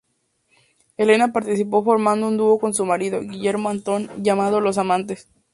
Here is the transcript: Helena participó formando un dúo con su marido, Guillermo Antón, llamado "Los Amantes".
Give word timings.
Helena 0.97 1.31
participó 1.31 1.83
formando 1.83 2.27
un 2.27 2.35
dúo 2.35 2.57
con 2.57 2.73
su 2.73 2.85
marido, 2.85 3.21
Guillermo 3.21 3.69
Antón, 3.69 4.09
llamado 4.17 4.59
"Los 4.59 4.79
Amantes". 4.79 5.27